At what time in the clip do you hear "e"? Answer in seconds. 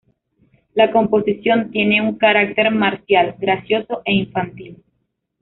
4.03-4.13